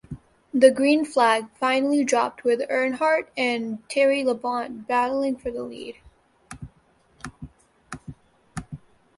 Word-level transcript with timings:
The 0.51 0.71
green 0.71 1.05
flag 1.05 1.45
finally 1.59 2.03
dropped 2.03 2.43
with 2.43 2.67
Earnhardt 2.71 3.27
and 3.37 3.87
Terry 3.87 4.23
Labonte 4.23 4.87
battling 4.87 5.35
for 5.35 5.51
the 5.51 5.61
lead. 5.61 5.95